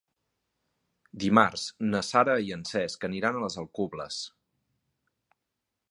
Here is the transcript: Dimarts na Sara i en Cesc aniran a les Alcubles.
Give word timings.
Dimarts 1.23 1.65
na 1.89 2.01
Sara 2.07 2.39
i 2.47 2.49
en 2.57 2.65
Cesc 2.71 3.07
aniran 3.09 3.39
a 3.41 3.45
les 3.45 3.59
Alcubles. 3.65 4.19